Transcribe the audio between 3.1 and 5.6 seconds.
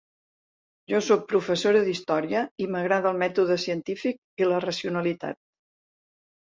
el mètode científic i la racionalitat.